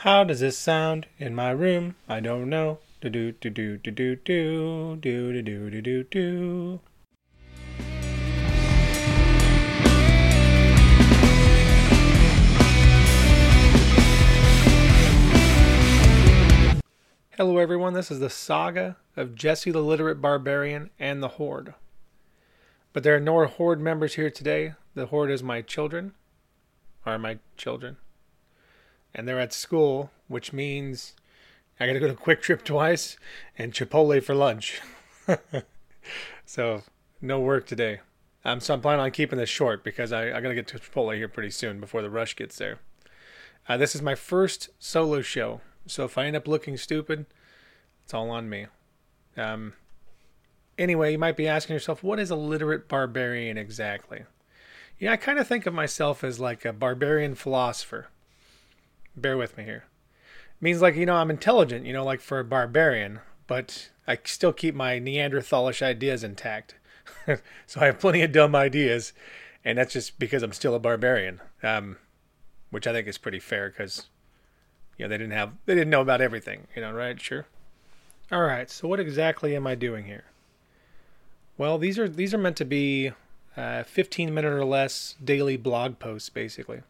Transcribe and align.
How 0.00 0.24
does 0.24 0.40
this 0.40 0.58
sound 0.58 1.06
in 1.18 1.34
my 1.34 1.50
room? 1.50 1.96
I 2.06 2.20
don't 2.20 2.50
know. 2.50 2.80
Do 3.00 3.08
do 3.08 3.32
do 3.32 3.48
do 3.48 3.78
do 3.78 3.90
do 3.90 4.16
do 4.16 4.96
do 4.96 5.42
do 5.42 5.70
do 5.70 5.80
do 5.80 6.04
do. 6.04 6.80
Hello, 17.30 17.56
everyone. 17.56 17.94
This 17.94 18.10
is 18.10 18.20
the 18.20 18.28
saga 18.28 18.98
of 19.16 19.34
Jesse 19.34 19.70
the 19.70 19.80
Literate 19.80 20.20
Barbarian 20.20 20.90
and 21.00 21.22
the 21.22 21.28
Horde. 21.28 21.72
But 22.92 23.02
there 23.02 23.16
are 23.16 23.20
no 23.20 23.46
Horde 23.46 23.80
members 23.80 24.14
here 24.14 24.30
today. 24.30 24.74
The 24.94 25.06
Horde 25.06 25.30
is 25.30 25.42
my 25.42 25.62
children, 25.62 26.12
are 27.06 27.18
my 27.18 27.38
children. 27.56 27.96
And 29.16 29.26
they're 29.26 29.40
at 29.40 29.54
school, 29.54 30.10
which 30.28 30.52
means 30.52 31.14
I 31.80 31.86
got 31.86 31.94
to 31.94 32.00
go 32.00 32.06
to 32.06 32.14
QuikTrip 32.14 32.62
twice 32.62 33.16
and 33.56 33.72
Chipotle 33.72 34.22
for 34.22 34.34
lunch. 34.34 34.80
so, 36.44 36.82
no 37.22 37.40
work 37.40 37.66
today. 37.66 38.00
Um, 38.44 38.60
so 38.60 38.74
I'm 38.74 38.80
planning 38.80 39.00
on 39.00 39.10
keeping 39.10 39.38
this 39.38 39.48
short 39.48 39.82
because 39.82 40.12
I, 40.12 40.28
I 40.28 40.40
got 40.40 40.48
to 40.48 40.54
get 40.54 40.68
to 40.68 40.78
Chipotle 40.78 41.16
here 41.16 41.28
pretty 41.28 41.50
soon 41.50 41.80
before 41.80 42.02
the 42.02 42.10
rush 42.10 42.36
gets 42.36 42.58
there. 42.58 42.78
Uh, 43.68 43.76
this 43.76 43.94
is 43.94 44.02
my 44.02 44.14
first 44.14 44.68
solo 44.78 45.22
show, 45.22 45.62
so 45.86 46.04
if 46.04 46.16
I 46.16 46.26
end 46.26 46.36
up 46.36 46.46
looking 46.46 46.76
stupid, 46.76 47.26
it's 48.04 48.14
all 48.14 48.30
on 48.30 48.48
me. 48.48 48.66
Um, 49.36 49.72
anyway, 50.78 51.12
you 51.12 51.18
might 51.18 51.36
be 51.36 51.48
asking 51.48 51.74
yourself, 51.74 52.04
what 52.04 52.20
is 52.20 52.30
a 52.30 52.36
literate 52.36 52.86
barbarian 52.86 53.58
exactly? 53.58 54.24
Yeah, 55.00 55.12
I 55.12 55.16
kind 55.16 55.38
of 55.38 55.48
think 55.48 55.66
of 55.66 55.74
myself 55.74 56.22
as 56.22 56.38
like 56.38 56.64
a 56.64 56.72
barbarian 56.72 57.34
philosopher. 57.34 58.08
Bear 59.16 59.36
with 59.36 59.56
me 59.56 59.64
here. 59.64 59.84
It 60.58 60.62
means 60.62 60.82
like, 60.82 60.96
you 60.96 61.06
know, 61.06 61.16
I'm 61.16 61.30
intelligent, 61.30 61.86
you 61.86 61.92
know, 61.92 62.04
like 62.04 62.20
for 62.20 62.38
a 62.38 62.44
barbarian, 62.44 63.20
but 63.46 63.90
I 64.06 64.18
still 64.24 64.52
keep 64.52 64.74
my 64.74 64.98
Neanderthalish 64.98 65.82
ideas 65.82 66.22
intact. 66.22 66.74
so 67.66 67.80
I 67.80 67.86
have 67.86 68.00
plenty 68.00 68.22
of 68.22 68.32
dumb 68.32 68.54
ideas, 68.54 69.12
and 69.64 69.78
that's 69.78 69.92
just 69.92 70.18
because 70.18 70.42
I'm 70.42 70.52
still 70.52 70.74
a 70.74 70.80
barbarian. 70.80 71.40
Um, 71.62 71.98
which 72.70 72.86
I 72.86 72.92
think 72.92 73.08
is 73.08 73.18
pretty 73.18 73.40
fair 73.40 73.70
because 73.70 74.06
you 74.98 75.04
know 75.04 75.08
they 75.08 75.18
didn't 75.18 75.32
have 75.32 75.52
they 75.66 75.74
didn't 75.74 75.90
know 75.90 76.00
about 76.00 76.20
everything, 76.20 76.66
you 76.74 76.82
know, 76.82 76.92
right? 76.92 77.20
Sure. 77.20 77.46
All 78.30 78.42
right. 78.42 78.68
So 78.70 78.88
what 78.88 79.00
exactly 79.00 79.54
am 79.54 79.66
I 79.66 79.74
doing 79.74 80.06
here? 80.06 80.24
Well, 81.58 81.78
these 81.78 81.98
are 81.98 82.08
these 82.08 82.34
are 82.34 82.38
meant 82.38 82.56
to 82.56 82.64
be 82.64 83.12
uh, 83.56 83.84
15 83.84 84.34
minute 84.34 84.52
or 84.52 84.64
less 84.64 85.14
daily 85.22 85.56
blog 85.56 85.98
posts, 85.98 86.28
basically, 86.28 86.82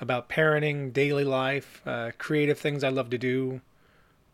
about 0.00 0.28
parenting, 0.28 0.92
daily 0.92 1.24
life, 1.24 1.82
uh, 1.86 2.10
creative 2.18 2.58
things 2.58 2.82
I 2.82 2.88
love 2.88 3.10
to 3.10 3.18
do, 3.18 3.60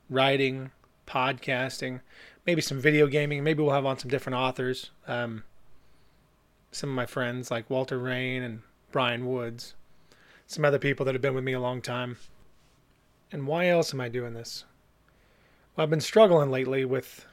writing, 0.08 0.70
podcasting, 1.06 2.00
maybe 2.46 2.60
some 2.62 2.80
video 2.80 3.06
gaming. 3.06 3.42
Maybe 3.42 3.62
we'll 3.62 3.72
have 3.74 3.86
on 3.86 3.98
some 3.98 4.10
different 4.10 4.36
authors. 4.36 4.90
Um, 5.06 5.42
some 6.70 6.90
of 6.90 6.96
my 6.96 7.06
friends 7.06 7.50
like 7.50 7.68
Walter 7.70 7.98
Rain 7.98 8.42
and 8.42 8.62
Brian 8.92 9.26
Woods, 9.26 9.74
some 10.46 10.64
other 10.64 10.78
people 10.78 11.04
that 11.06 11.14
have 11.14 11.22
been 11.22 11.34
with 11.34 11.44
me 11.44 11.52
a 11.52 11.60
long 11.60 11.82
time. 11.82 12.16
And 13.32 13.46
why 13.46 13.68
else 13.68 13.92
am 13.92 14.00
I 14.00 14.08
doing 14.08 14.34
this? 14.34 14.64
Well, 15.74 15.82
I've 15.82 15.90
been 15.90 16.00
struggling 16.00 16.50
lately 16.50 16.84
with 16.84 17.26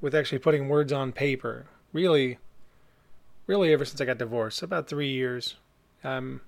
with 0.00 0.14
actually 0.14 0.38
putting 0.38 0.68
words 0.68 0.92
on 0.92 1.12
paper. 1.12 1.66
Really, 1.92 2.38
really 3.46 3.72
ever 3.72 3.84
since 3.84 4.00
I 4.00 4.06
got 4.06 4.18
divorced, 4.18 4.62
about 4.62 4.88
three 4.88 5.10
years. 5.10 5.56
Um, 6.02 6.40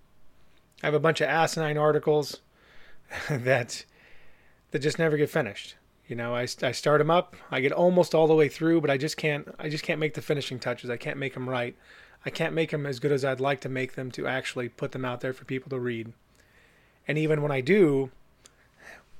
I 0.83 0.87
have 0.87 0.95
a 0.95 1.01
bunch 1.01 1.21
of 1.21 1.29
asinine 1.29 1.79
articles 1.79 2.41
that 3.31 3.85
that 4.71 4.79
just 4.81 4.99
never 4.99 5.17
get 5.17 5.31
finished. 5.31 5.77
You 6.09 6.17
know, 6.17 6.35
I, 6.35 6.43
I 6.63 6.73
start 6.73 6.99
them 6.99 7.11
up, 7.11 7.37
I 7.51 7.61
get 7.61 7.73
almost 7.73 8.15
all 8.15 8.27
the 8.27 8.35
way 8.35 8.49
through, 8.49 8.81
but 8.81 8.91
I 8.91 8.97
just 8.97 9.17
can't 9.17 9.49
I 9.59 9.69
just 9.69 9.85
can't 9.85 10.01
make 10.01 10.15
the 10.15 10.23
finishing 10.23 10.59
touches. 10.59 10.91
I 10.91 10.97
can't 10.97 11.19
make 11.19 11.35
them 11.35 11.48
right. 11.48 11.77
I 12.25 12.31
can't 12.31 12.55
make 12.55 12.71
them 12.71 12.87
as 12.87 13.01
good 13.01 13.13
as 13.13 13.25
I'd 13.25 13.41
like 13.41 13.61
to 13.63 13.69
make 13.69 13.95
them 13.95 14.11
to 14.13 14.27
actually 14.27 14.69
put 14.69 14.92
them 14.92 15.05
out 15.05 15.21
there 15.21 15.33
for 15.33 15.45
people 15.45 15.71
to 15.71 15.79
read. 15.79 16.13
And 17.09 17.19
even 17.19 17.42
when 17.42 17.51
I 17.51 17.61
do, 17.61 18.11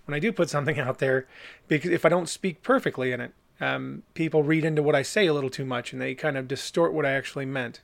when 0.05 0.15
I 0.15 0.21
do 0.21 0.33
put 0.33 0.51
something 0.51 0.79
out 0.81 0.99
there, 0.99 1.27
because 1.69 1.91
if 1.91 2.05
I 2.05 2.09
don't 2.09 2.29
speak 2.29 2.63
perfectly 2.63 3.13
in 3.13 3.21
it, 3.21 3.33
um, 3.61 4.03
people 4.15 4.43
read 4.43 4.65
into 4.65 4.83
what 4.83 4.95
I 4.95 5.03
say 5.03 5.27
a 5.27 5.35
little 5.35 5.51
too 5.51 5.65
much 5.65 5.93
and 5.93 6.03
they 6.03 6.15
kind 6.15 6.37
of 6.37 6.49
distort 6.49 6.93
what 6.93 7.07
I 7.07 7.13
actually 7.13 7.47
meant. 7.47 7.81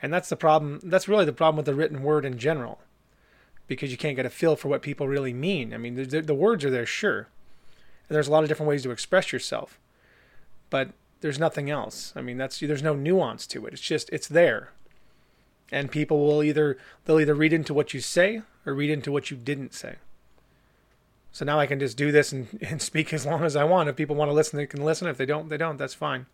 And 0.00 0.12
that's 0.12 0.28
the 0.28 0.36
problem. 0.36 0.80
That's 0.82 1.08
really 1.08 1.24
the 1.24 1.32
problem 1.32 1.56
with 1.56 1.66
the 1.66 1.74
written 1.74 2.02
word 2.02 2.24
in 2.24 2.38
general, 2.38 2.80
because 3.68 3.92
you 3.92 3.96
can't 3.96 4.16
get 4.16 4.26
a 4.26 4.30
feel 4.30 4.56
for 4.56 4.68
what 4.68 4.82
people 4.82 5.06
really 5.06 5.32
mean. 5.32 5.72
I 5.72 5.76
mean, 5.76 5.94
the, 5.94 6.20
the 6.20 6.34
words 6.34 6.64
are 6.64 6.70
there, 6.70 6.86
sure, 6.86 7.28
and 8.08 8.16
there's 8.16 8.26
a 8.26 8.32
lot 8.32 8.42
of 8.42 8.48
different 8.48 8.68
ways 8.68 8.82
to 8.82 8.90
express 8.90 9.32
yourself, 9.32 9.78
but 10.70 10.90
there's 11.20 11.38
nothing 11.38 11.70
else. 11.70 12.12
I 12.16 12.22
mean, 12.22 12.38
that's 12.38 12.58
there's 12.58 12.82
no 12.82 12.94
nuance 12.94 13.46
to 13.48 13.66
it. 13.66 13.74
It's 13.74 13.82
just 13.82 14.08
it's 14.10 14.26
there, 14.26 14.72
and 15.70 15.90
people 15.90 16.26
will 16.26 16.42
either 16.42 16.78
they'll 17.04 17.20
either 17.20 17.34
read 17.34 17.52
into 17.52 17.74
what 17.74 17.94
you 17.94 18.00
say 18.00 18.42
or 18.66 18.74
read 18.74 18.90
into 18.90 19.12
what 19.12 19.30
you 19.30 19.36
didn't 19.36 19.74
say. 19.74 19.96
So 21.30 21.44
now 21.44 21.60
I 21.60 21.66
can 21.66 21.78
just 21.78 21.96
do 21.96 22.10
this 22.10 22.32
and, 22.32 22.48
and 22.62 22.82
speak 22.82 23.12
as 23.12 23.26
long 23.26 23.44
as 23.44 23.54
I 23.54 23.64
want. 23.64 23.88
If 23.88 23.96
people 23.96 24.16
want 24.16 24.30
to 24.30 24.34
listen, 24.34 24.56
they 24.56 24.66
can 24.66 24.84
listen. 24.84 25.06
If 25.08 25.18
they 25.18 25.26
don't, 25.26 25.48
they 25.48 25.56
don't. 25.56 25.76
That's 25.76 25.94
fine. 25.94 26.26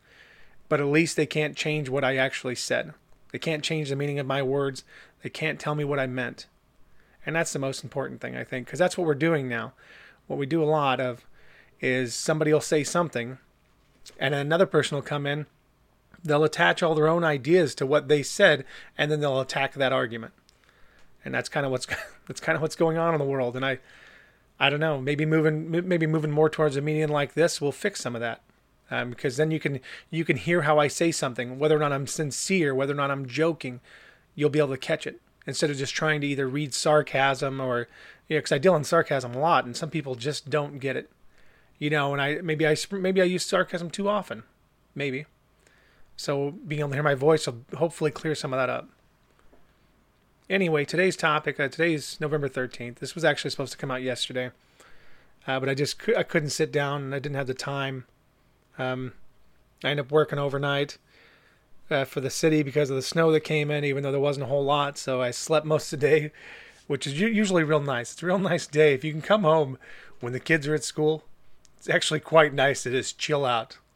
But 0.68 0.80
at 0.80 0.86
least 0.86 1.16
they 1.16 1.26
can't 1.26 1.56
change 1.56 1.88
what 1.88 2.04
I 2.04 2.16
actually 2.16 2.54
said. 2.54 2.94
They 3.32 3.38
can't 3.38 3.64
change 3.64 3.90
the 3.90 3.96
meaning 3.96 4.18
of 4.18 4.26
my 4.26 4.42
words. 4.42 4.84
They 5.22 5.28
can't 5.28 5.60
tell 5.60 5.74
me 5.74 5.84
what 5.84 5.98
I 5.98 6.06
meant. 6.06 6.46
And 7.26 7.34
that's 7.34 7.52
the 7.52 7.58
most 7.58 7.82
important 7.82 8.20
thing, 8.20 8.36
I 8.36 8.44
think, 8.44 8.66
because 8.66 8.78
that's 8.78 8.98
what 8.98 9.06
we're 9.06 9.14
doing 9.14 9.48
now. 9.48 9.72
What 10.26 10.38
we 10.38 10.46
do 10.46 10.62
a 10.62 10.64
lot 10.64 11.00
of 11.00 11.24
is 11.80 12.14
somebody 12.14 12.52
will 12.52 12.60
say 12.60 12.84
something, 12.84 13.38
and 14.18 14.34
another 14.34 14.66
person 14.66 14.96
will 14.96 15.02
come 15.02 15.26
in. 15.26 15.46
They'll 16.22 16.44
attach 16.44 16.82
all 16.82 16.94
their 16.94 17.08
own 17.08 17.24
ideas 17.24 17.74
to 17.76 17.86
what 17.86 18.08
they 18.08 18.22
said, 18.22 18.64
and 18.96 19.10
then 19.10 19.20
they'll 19.20 19.40
attack 19.40 19.74
that 19.74 19.92
argument. 19.92 20.32
And 21.24 21.34
that's 21.34 21.48
kind 21.48 21.66
of 21.66 21.72
what's 21.72 21.86
that's 22.26 22.40
kind 22.40 22.56
of 22.56 22.62
what's 22.62 22.76
going 22.76 22.98
on 22.98 23.14
in 23.14 23.18
the 23.18 23.26
world. 23.26 23.56
And 23.56 23.64
I, 23.64 23.78
I 24.58 24.70
don't 24.70 24.80
know. 24.80 25.00
Maybe 25.00 25.26
moving 25.26 25.70
maybe 25.70 26.06
moving 26.06 26.30
more 26.30 26.50
towards 26.50 26.76
a 26.76 26.80
medium 26.80 27.10
like 27.10 27.34
this 27.34 27.60
will 27.60 27.72
fix 27.72 28.00
some 28.00 28.14
of 28.14 28.20
that 28.20 28.42
um, 28.90 29.10
because 29.10 29.36
then 29.36 29.50
you 29.50 29.60
can 29.60 29.80
you 30.10 30.24
can 30.24 30.36
hear 30.36 30.62
how 30.62 30.78
I 30.78 30.88
say 30.88 31.10
something, 31.10 31.58
whether 31.58 31.76
or 31.76 31.80
not 31.80 31.92
I'm 31.92 32.06
sincere, 32.06 32.74
whether 32.74 32.92
or 32.92 32.96
not 32.96 33.10
I'm 33.10 33.26
joking, 33.26 33.80
you'll 34.34 34.50
be 34.50 34.58
able 34.58 34.70
to 34.70 34.78
catch 34.78 35.06
it 35.06 35.20
instead 35.46 35.70
of 35.70 35.76
just 35.76 35.94
trying 35.94 36.20
to 36.20 36.26
either 36.26 36.48
read 36.48 36.74
sarcasm 36.74 37.60
or 37.60 37.88
you 38.28 38.38
because 38.38 38.52
I 38.52 38.58
deal 38.58 38.76
in 38.76 38.84
sarcasm 38.84 39.34
a 39.34 39.38
lot, 39.38 39.64
and 39.64 39.76
some 39.76 39.90
people 39.90 40.14
just 40.14 40.48
don't 40.50 40.78
get 40.78 40.96
it, 40.96 41.10
you 41.78 41.90
know. 41.90 42.12
And 42.12 42.22
I 42.22 42.40
maybe 42.42 42.66
I 42.66 42.76
maybe 42.90 43.20
I 43.20 43.24
use 43.24 43.44
sarcasm 43.44 43.90
too 43.90 44.08
often, 44.08 44.44
maybe. 44.94 45.26
So 46.16 46.52
being 46.52 46.80
able 46.80 46.90
to 46.90 46.96
hear 46.96 47.02
my 47.02 47.14
voice 47.14 47.46
will 47.46 47.62
hopefully 47.76 48.10
clear 48.10 48.34
some 48.34 48.52
of 48.52 48.58
that 48.58 48.70
up. 48.70 48.88
Anyway, 50.48 50.84
today's 50.84 51.16
topic. 51.16 51.58
Uh, 51.58 51.68
today's 51.68 52.18
November 52.20 52.48
thirteenth. 52.48 52.98
This 53.00 53.14
was 53.14 53.24
actually 53.24 53.50
supposed 53.50 53.72
to 53.72 53.78
come 53.78 53.90
out 53.90 54.02
yesterday, 54.02 54.50
uh, 55.46 55.60
but 55.60 55.68
I 55.68 55.74
just 55.74 56.00
I 56.16 56.22
couldn't 56.22 56.50
sit 56.50 56.72
down 56.72 57.02
and 57.02 57.14
I 57.14 57.18
didn't 57.18 57.36
have 57.36 57.46
the 57.46 57.54
time 57.54 58.04
um, 58.78 59.12
I 59.82 59.90
ended 59.90 60.06
up 60.06 60.12
working 60.12 60.38
overnight 60.38 60.98
uh, 61.90 62.04
for 62.04 62.20
the 62.20 62.30
city 62.30 62.62
because 62.62 62.90
of 62.90 62.96
the 62.96 63.02
snow 63.02 63.30
that 63.32 63.40
came 63.40 63.70
in, 63.70 63.84
even 63.84 64.02
though 64.02 64.12
there 64.12 64.20
wasn't 64.20 64.44
a 64.44 64.48
whole 64.48 64.64
lot. 64.64 64.98
So 64.98 65.20
I 65.20 65.30
slept 65.30 65.66
most 65.66 65.92
of 65.92 66.00
the 66.00 66.06
day, 66.06 66.32
which 66.86 67.06
is 67.06 67.18
usually 67.20 67.64
real 67.64 67.80
nice. 67.80 68.12
It's 68.12 68.22
a 68.22 68.26
real 68.26 68.38
nice 68.38 68.66
day. 68.66 68.94
If 68.94 69.04
you 69.04 69.12
can 69.12 69.22
come 69.22 69.42
home 69.42 69.78
when 70.20 70.32
the 70.32 70.40
kids 70.40 70.66
are 70.66 70.74
at 70.74 70.84
school, 70.84 71.24
it's 71.76 71.88
actually 71.88 72.20
quite 72.20 72.54
nice 72.54 72.82
to 72.84 72.90
just 72.90 73.18
chill 73.18 73.44
out. 73.44 73.78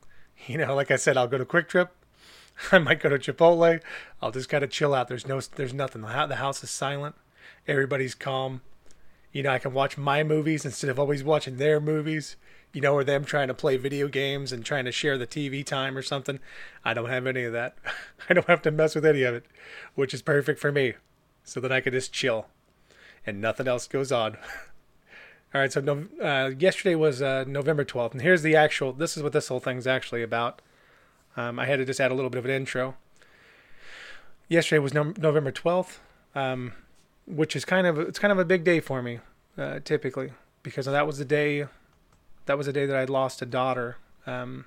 You 0.47 0.56
know, 0.56 0.77
like 0.77 0.93
I 0.93 0.97
said, 0.97 1.16
I'll 1.16 1.27
go 1.27 1.37
to 1.37 1.44
QuikTrip. 1.44 1.88
I 2.72 2.78
might 2.78 3.00
go 3.00 3.09
to 3.09 3.19
Chipotle. 3.19 3.81
I'll 4.22 4.31
just 4.31 4.48
kind 4.48 4.62
of 4.62 4.71
chill 4.71 4.94
out. 4.94 5.09
There's 5.09 5.27
no, 5.27 5.41
there's 5.41 5.75
nothing. 5.75 6.03
The 6.03 6.37
house 6.37 6.62
is 6.62 6.71
silent. 6.71 7.16
Everybody's 7.66 8.15
calm. 8.15 8.60
You 9.32 9.43
know, 9.43 9.50
I 9.50 9.59
can 9.59 9.75
watch 9.75 9.98
my 9.98 10.22
movies 10.22 10.65
instead 10.65 10.91
of 10.91 10.98
always 10.98 11.24
watching 11.24 11.57
their 11.57 11.80
movies 11.80 12.36
you 12.72 12.80
know, 12.80 12.94
or 12.94 13.04
them 13.04 13.24
trying 13.24 13.48
to 13.48 13.54
play 13.54 13.76
video 13.76 14.09
games 14.09 14.53
and 14.53 14.65
trying 14.65 14.84
to 14.84 14.92
share 14.92 15.16
the 15.16 15.26
TV 15.26 15.65
time 15.65 15.97
or 15.97 16.03
something. 16.03 16.38
I 16.84 16.94
don't 16.94 17.09
have 17.09 17.26
any 17.26 17.44
of 17.44 17.53
that. 17.53 17.76
I 18.28 18.34
don't 18.34 18.47
have 18.47 18.62
to 18.62 18.70
mess 18.70 18.94
with 18.94 19.06
any 19.06 19.22
of 19.22 19.34
it, 19.34 19.47
which 19.94 20.12
is 20.12 20.22
perfect 20.22 20.60
for 20.60 20.70
me, 20.72 20.94
so 21.44 21.60
that 21.60 21.72
I 21.72 21.80
can 21.80 21.92
just 21.92 22.12
chill 22.12 22.47
and 23.28 23.41
nothing 23.41 23.68
else 23.68 23.86
goes 23.86 24.10
on. 24.10 24.36
All 25.54 25.60
right, 25.60 25.72
so 25.72 25.80
no, 25.80 26.06
uh, 26.22 26.50
yesterday 26.59 26.94
was 26.94 27.22
uh, 27.22 27.44
November 27.47 27.84
12th, 27.84 28.12
and 28.12 28.22
here's 28.22 28.42
the 28.42 28.54
actual. 28.54 28.92
This 28.92 29.16
is 29.16 29.22
what 29.22 29.32
this 29.32 29.48
whole 29.48 29.60
thing's 29.60 29.86
actually 29.86 30.22
about. 30.22 30.60
Um, 31.36 31.59
I 31.59 31.66
had 31.66 31.76
to 31.76 31.84
just 31.84 32.00
add 32.00 32.10
a 32.10 32.15
little 32.15 32.30
bit 32.30 32.38
of 32.38 32.44
an 32.44 32.50
intro. 32.50 32.97
Yesterday 34.48 34.78
was 34.78 34.92
no, 34.92 35.15
November 35.16 35.53
12th, 35.53 35.98
um, 36.34 36.72
which 37.26 37.56
is 37.56 37.65
kind 37.65 37.86
of 37.86 37.98
it's 37.98 38.18
kind 38.18 38.32
of 38.32 38.38
a 38.38 38.44
big 38.44 38.65
day 38.65 38.80
for 38.80 39.03
me, 39.03 39.20
uh, 39.56 39.80
typically, 39.84 40.32
because 40.62 40.86
that 40.86 41.06
was 41.06 41.18
the 41.18 41.24
day 41.24 41.66
that 42.48 42.56
was 42.56 42.66
a 42.66 42.72
day 42.72 42.86
that 42.86 42.97
I'd 42.97 43.10
lost 43.10 43.42
a 43.42 43.47
daughter 43.47 43.98
um, 44.27 44.65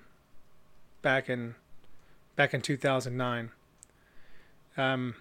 back 1.01 1.30
in 1.30 1.56
back 2.36 2.54
in 2.54 2.62
2009. 2.62 3.50
Um, 4.78 5.16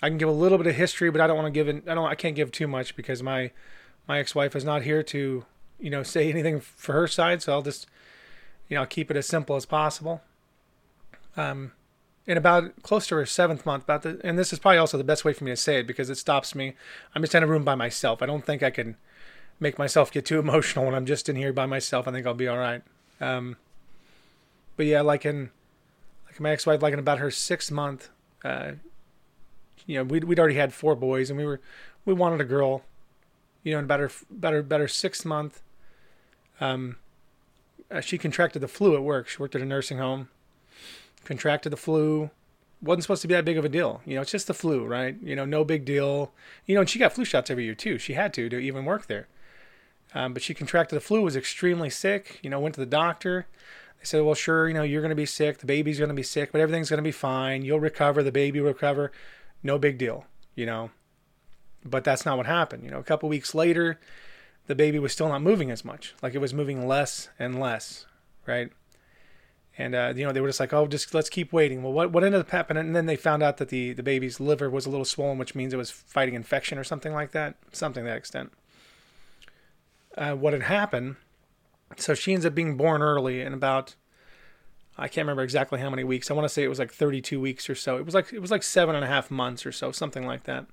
I 0.00 0.08
can 0.08 0.16
give 0.16 0.28
a 0.28 0.32
little 0.32 0.56
bit 0.56 0.68
of 0.68 0.76
history, 0.76 1.10
but 1.10 1.20
I 1.20 1.26
don't 1.26 1.36
want 1.36 1.46
to 1.46 1.50
give 1.52 1.68
it. 1.68 1.88
I 1.88 1.94
don't. 1.94 2.08
I 2.08 2.14
can't 2.14 2.36
give 2.36 2.52
too 2.52 2.68
much 2.68 2.94
because 2.94 3.20
my 3.20 3.50
my 4.06 4.20
ex-wife 4.20 4.54
is 4.54 4.64
not 4.64 4.82
here 4.82 5.02
to, 5.02 5.44
you 5.80 5.90
know, 5.90 6.04
say 6.04 6.30
anything 6.30 6.60
for 6.60 6.92
her 6.92 7.08
side, 7.08 7.42
so 7.42 7.52
I'll 7.52 7.62
just, 7.62 7.86
you 8.68 8.76
know, 8.76 8.86
keep 8.86 9.10
it 9.10 9.16
as 9.16 9.26
simple 9.26 9.56
as 9.56 9.66
possible. 9.66 10.22
Um, 11.36 11.72
in 12.26 12.38
about 12.38 12.80
close 12.82 13.08
to 13.08 13.16
her 13.16 13.26
seventh 13.26 13.66
month, 13.66 13.84
about 13.84 14.02
the, 14.02 14.20
and 14.22 14.38
this 14.38 14.52
is 14.52 14.60
probably 14.60 14.78
also 14.78 14.96
the 14.96 15.04
best 15.04 15.24
way 15.24 15.32
for 15.32 15.42
me 15.42 15.50
to 15.50 15.56
say 15.56 15.80
it 15.80 15.86
because 15.86 16.10
it 16.10 16.18
stops 16.18 16.54
me. 16.54 16.74
I'm 17.12 17.22
just 17.22 17.34
in 17.34 17.42
a 17.42 17.46
room 17.48 17.64
by 17.64 17.74
myself. 17.74 18.22
I 18.22 18.26
don't 18.26 18.46
think 18.46 18.62
I 18.62 18.70
can 18.70 18.96
make 19.60 19.78
myself 19.78 20.10
get 20.10 20.24
too 20.24 20.38
emotional 20.40 20.84
when 20.86 20.94
I'm 20.94 21.06
just 21.06 21.28
in 21.28 21.36
here 21.36 21.52
by 21.52 21.66
myself. 21.66 22.08
I 22.08 22.12
think 22.12 22.26
I'll 22.26 22.34
be 22.34 22.48
all 22.48 22.58
right. 22.58 22.82
Um, 23.20 23.56
but 24.76 24.86
yeah, 24.86 25.02
like 25.02 25.24
in, 25.24 25.50
like 26.26 26.40
my 26.40 26.50
ex-wife, 26.50 26.82
like 26.82 26.92
in 26.92 26.98
about 26.98 27.18
her 27.18 27.30
sixth 27.30 27.70
month, 27.70 28.10
uh, 28.44 28.72
you 29.86 29.96
know, 29.96 30.04
we'd, 30.04 30.24
we'd 30.24 30.38
already 30.38 30.56
had 30.56 30.72
four 30.72 30.94
boys 30.94 31.30
and 31.30 31.38
we 31.38 31.44
were, 31.44 31.60
we 32.04 32.12
wanted 32.14 32.40
a 32.40 32.44
girl, 32.44 32.82
you 33.62 33.72
know, 33.72 33.78
in 33.78 33.84
about 33.84 34.00
her, 34.00 34.10
about 34.30 34.52
her, 34.52 34.58
about 34.60 34.80
her 34.80 34.88
sixth 34.88 35.24
month, 35.24 35.62
um, 36.60 36.96
uh, 37.90 38.00
she 38.00 38.18
contracted 38.18 38.62
the 38.62 38.68
flu 38.68 38.94
at 38.94 39.02
work. 39.02 39.28
She 39.28 39.38
worked 39.38 39.54
at 39.54 39.60
a 39.60 39.64
nursing 39.64 39.98
home, 39.98 40.28
contracted 41.24 41.72
the 41.72 41.76
flu. 41.76 42.30
Wasn't 42.82 43.02
supposed 43.02 43.22
to 43.22 43.28
be 43.28 43.34
that 43.34 43.44
big 43.44 43.56
of 43.56 43.64
a 43.64 43.68
deal. 43.68 44.02
You 44.04 44.16
know, 44.16 44.22
it's 44.22 44.30
just 44.30 44.46
the 44.46 44.54
flu, 44.54 44.84
right? 44.84 45.16
You 45.22 45.36
know, 45.36 45.44
no 45.44 45.64
big 45.64 45.84
deal. 45.84 46.32
You 46.66 46.74
know, 46.74 46.82
and 46.82 46.90
she 46.90 46.98
got 46.98 47.12
flu 47.12 47.24
shots 47.24 47.50
every 47.50 47.64
year 47.64 47.74
too. 47.74 47.98
She 47.98 48.14
had 48.14 48.34
to 48.34 48.48
to 48.48 48.58
even 48.58 48.84
work 48.84 49.06
there. 49.06 49.28
Um, 50.14 50.32
but 50.32 50.42
she 50.42 50.54
contracted 50.54 50.96
the 50.96 51.00
flu, 51.00 51.22
was 51.22 51.36
extremely 51.36 51.90
sick. 51.90 52.38
You 52.42 52.50
know, 52.50 52.60
went 52.60 52.76
to 52.76 52.80
the 52.80 52.86
doctor. 52.86 53.46
They 53.98 54.04
said, 54.04 54.22
well, 54.22 54.34
sure, 54.34 54.68
you 54.68 54.74
know, 54.74 54.82
you're 54.82 55.02
going 55.02 55.10
to 55.10 55.16
be 55.16 55.26
sick. 55.26 55.58
The 55.58 55.66
baby's 55.66 55.98
going 55.98 56.08
to 56.08 56.14
be 56.14 56.22
sick, 56.22 56.52
but 56.52 56.60
everything's 56.60 56.90
going 56.90 56.98
to 56.98 57.02
be 57.02 57.10
fine. 57.10 57.62
You'll 57.62 57.80
recover. 57.80 58.22
The 58.22 58.32
baby 58.32 58.60
will 58.60 58.68
recover. 58.68 59.10
No 59.62 59.78
big 59.78 59.98
deal, 59.98 60.26
you 60.54 60.66
know. 60.66 60.90
But 61.84 62.04
that's 62.04 62.24
not 62.24 62.36
what 62.36 62.46
happened. 62.46 62.84
You 62.84 62.90
know, 62.90 62.98
a 62.98 63.04
couple 63.04 63.28
weeks 63.28 63.54
later, 63.54 63.98
the 64.66 64.74
baby 64.74 64.98
was 64.98 65.12
still 65.12 65.28
not 65.28 65.42
moving 65.42 65.70
as 65.70 65.84
much. 65.84 66.14
Like 66.22 66.34
it 66.34 66.38
was 66.38 66.54
moving 66.54 66.86
less 66.86 67.28
and 67.38 67.58
less, 67.60 68.06
right? 68.46 68.70
And 69.76 69.94
uh, 69.94 70.12
you 70.14 70.24
know, 70.24 70.32
they 70.32 70.40
were 70.40 70.48
just 70.48 70.60
like, 70.60 70.72
"Oh, 70.72 70.86
just 70.86 71.12
let's 71.14 71.28
keep 71.28 71.52
waiting." 71.52 71.82
Well, 71.82 71.92
what 71.92 72.12
what 72.12 72.22
ended 72.22 72.40
up 72.40 72.50
happening? 72.50 72.86
And 72.86 72.96
then 72.96 73.06
they 73.06 73.16
found 73.16 73.42
out 73.42 73.56
that 73.56 73.70
the 73.70 73.92
the 73.92 74.02
baby's 74.02 74.38
liver 74.38 74.70
was 74.70 74.86
a 74.86 74.90
little 74.90 75.04
swollen, 75.04 75.38
which 75.38 75.54
means 75.54 75.74
it 75.74 75.78
was 75.78 75.90
fighting 75.90 76.34
infection 76.34 76.78
or 76.78 76.84
something 76.84 77.12
like 77.12 77.32
that, 77.32 77.56
something 77.72 78.04
to 78.04 78.10
that 78.10 78.16
extent. 78.16 78.52
Uh, 80.16 80.34
what 80.34 80.52
had 80.52 80.62
happened? 80.62 81.16
So 81.96 82.14
she 82.14 82.32
ends 82.32 82.46
up 82.46 82.54
being 82.54 82.76
born 82.76 83.02
early, 83.02 83.40
in 83.40 83.52
about 83.52 83.94
I 84.96 85.08
can't 85.08 85.24
remember 85.24 85.42
exactly 85.42 85.80
how 85.80 85.90
many 85.90 86.04
weeks. 86.04 86.30
I 86.30 86.34
want 86.34 86.44
to 86.44 86.48
say 86.48 86.62
it 86.62 86.68
was 86.68 86.78
like 86.78 86.92
32 86.92 87.40
weeks 87.40 87.68
or 87.68 87.74
so. 87.74 87.96
It 87.96 88.06
was 88.06 88.14
like 88.14 88.32
it 88.32 88.40
was 88.40 88.50
like 88.50 88.62
seven 88.62 88.94
and 88.94 89.04
a 89.04 89.08
half 89.08 89.30
months 89.30 89.66
or 89.66 89.72
so, 89.72 89.90
something 89.90 90.26
like 90.26 90.44
that. 90.44 90.66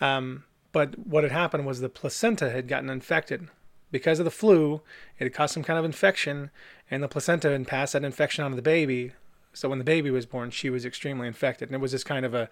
Um, 0.00 0.44
but 0.72 0.98
what 0.98 1.22
had 1.22 1.32
happened 1.32 1.66
was 1.66 1.80
the 1.80 1.88
placenta 1.88 2.50
had 2.50 2.66
gotten 2.66 2.90
infected 2.90 3.48
because 3.90 4.18
of 4.18 4.24
the 4.24 4.30
flu. 4.30 4.80
It 5.18 5.24
had 5.24 5.34
caused 5.34 5.54
some 5.54 5.62
kind 5.62 5.78
of 5.78 5.84
infection, 5.84 6.50
and 6.90 7.02
the 7.02 7.08
placenta 7.08 7.50
had 7.50 7.66
passed 7.66 7.92
that 7.92 8.04
infection 8.04 8.44
onto 8.44 8.56
the 8.56 8.62
baby. 8.62 9.12
So 9.52 9.68
when 9.68 9.78
the 9.78 9.84
baby 9.84 10.10
was 10.10 10.26
born, 10.26 10.50
she 10.50 10.70
was 10.70 10.84
extremely 10.84 11.28
infected, 11.28 11.68
and 11.68 11.76
it 11.76 11.80
was 11.80 11.92
just 11.92 12.06
kind 12.06 12.26
of 12.26 12.34
a, 12.34 12.50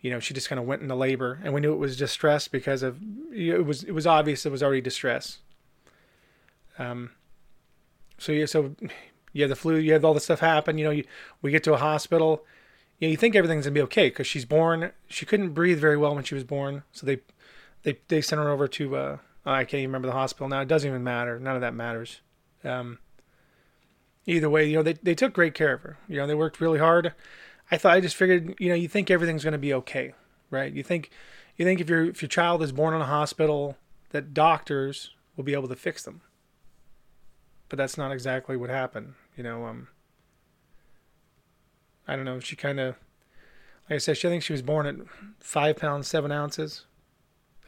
you 0.00 0.10
know, 0.10 0.20
she 0.20 0.34
just 0.34 0.48
kind 0.48 0.58
of 0.58 0.66
went 0.66 0.82
into 0.82 0.94
labor, 0.94 1.40
and 1.42 1.52
we 1.52 1.60
knew 1.60 1.72
it 1.72 1.78
was 1.78 1.96
distress 1.96 2.48
because 2.48 2.82
of 2.82 2.98
it 3.32 3.64
was 3.64 3.82
it 3.84 3.92
was 3.92 4.06
obvious 4.06 4.46
it 4.46 4.52
was 4.52 4.62
already 4.62 4.80
distress. 4.80 5.38
Um. 6.78 7.10
So 8.18 8.32
yeah, 8.32 8.46
so 8.46 8.74
you 9.32 9.42
have 9.42 9.50
the 9.50 9.56
flu, 9.56 9.76
you 9.76 9.92
have 9.92 10.04
all 10.04 10.14
this 10.14 10.24
stuff 10.24 10.40
happen. 10.40 10.78
You 10.78 10.84
know, 10.84 10.90
you, 10.90 11.04
we 11.40 11.50
get 11.50 11.62
to 11.64 11.74
a 11.74 11.78
hospital 11.78 12.44
you 12.98 13.06
know, 13.06 13.10
you 13.10 13.16
think 13.16 13.36
everything's 13.36 13.64
gonna 13.64 13.74
be 13.74 13.82
okay 13.82 14.08
because 14.08 14.26
she's 14.26 14.44
born. 14.44 14.90
She 15.08 15.24
couldn't 15.24 15.50
breathe 15.50 15.78
very 15.78 15.96
well 15.96 16.14
when 16.14 16.24
she 16.24 16.34
was 16.34 16.44
born, 16.44 16.82
so 16.92 17.06
they 17.06 17.20
they 17.82 17.98
they 18.08 18.20
sent 18.20 18.40
her 18.40 18.50
over 18.50 18.66
to 18.66 18.96
uh, 18.96 19.16
I 19.46 19.64
can't 19.64 19.80
even 19.80 19.90
remember 19.90 20.08
the 20.08 20.14
hospital 20.14 20.48
now. 20.48 20.60
It 20.60 20.68
doesn't 20.68 20.88
even 20.88 21.04
matter. 21.04 21.38
None 21.38 21.54
of 21.54 21.60
that 21.60 21.74
matters. 21.74 22.20
Um, 22.64 22.98
either 24.26 24.50
way, 24.50 24.68
you 24.68 24.76
know, 24.76 24.82
they 24.82 24.94
they 24.94 25.14
took 25.14 25.32
great 25.32 25.54
care 25.54 25.74
of 25.74 25.82
her. 25.82 25.98
You 26.08 26.16
know, 26.16 26.26
they 26.26 26.34
worked 26.34 26.60
really 26.60 26.80
hard. 26.80 27.14
I 27.70 27.76
thought 27.76 27.94
I 27.94 28.00
just 28.00 28.16
figured, 28.16 28.54
you 28.58 28.68
know, 28.68 28.74
you 28.74 28.88
think 28.88 29.10
everything's 29.10 29.44
gonna 29.44 29.58
be 29.58 29.74
okay, 29.74 30.14
right? 30.50 30.72
You 30.72 30.82
think 30.82 31.10
you 31.56 31.64
think 31.64 31.80
if 31.80 31.88
your 31.88 32.04
if 32.04 32.22
your 32.22 32.28
child 32.28 32.62
is 32.62 32.72
born 32.72 32.94
in 32.94 33.00
a 33.00 33.06
hospital 33.06 33.76
that 34.10 34.32
doctors 34.32 35.14
will 35.36 35.44
be 35.44 35.52
able 35.52 35.68
to 35.68 35.76
fix 35.76 36.02
them. 36.02 36.22
But 37.68 37.76
that's 37.76 37.98
not 37.98 38.12
exactly 38.12 38.56
what 38.56 38.70
happened. 38.70 39.14
You 39.36 39.42
know, 39.42 39.66
um, 39.66 39.88
I 42.06 42.16
don't 42.16 42.24
know. 42.24 42.40
She 42.40 42.56
kind 42.56 42.80
of, 42.80 42.96
like 43.88 43.96
I 43.96 43.98
said, 43.98 44.16
she, 44.16 44.26
I 44.26 44.30
think 44.30 44.42
she 44.42 44.54
was 44.54 44.62
born 44.62 44.86
at 44.86 44.96
five 45.38 45.76
pounds 45.76 46.08
seven 46.08 46.32
ounces. 46.32 46.86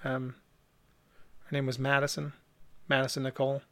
Um, 0.02 0.36
her 1.44 1.54
name 1.54 1.66
was 1.66 1.78
Madison, 1.78 2.32
Madison 2.88 3.24
Nicole. 3.24 3.62